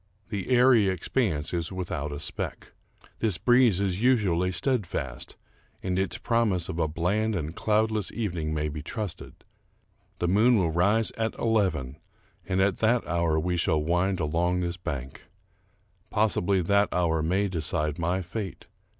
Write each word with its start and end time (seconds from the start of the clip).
The 0.29 0.49
airy 0.49 0.87
expanse 0.89 1.53
is 1.53 1.71
without 1.71 2.11
a 2.11 2.19
speck. 2.19 2.71
This 3.19 3.37
breeze 3.37 3.79
is 3.79 4.01
usually 4.01 4.51
steadfast, 4.51 5.37
and 5.83 5.99
its 5.99 6.17
promise 6.17 6.69
of 6.69 6.79
a 6.79 6.87
bland 6.87 7.35
and 7.35 7.55
cloudless 7.55 8.11
evening 8.11 8.51
may 8.51 8.67
be 8.67 8.81
trusted. 8.81 9.43
The 10.17 10.27
moon 10.27 10.57
will 10.57 10.71
rise 10.71 11.11
at 11.19 11.35
eleven, 11.37 11.97
and 12.47 12.59
at 12.61 12.77
that 12.77 13.05
hour 13.05 13.39
we 13.39 13.57
shall 13.57 13.79
wind 13.83 14.19
along 14.19 14.61
this 14.61 14.75
bank. 14.75 15.25
Possibly 16.09 16.61
that 16.63 16.89
hour 16.91 17.21
may 17.21 17.47
decide 17.47 17.99
my 17.99 18.23
fate. 18.23 18.65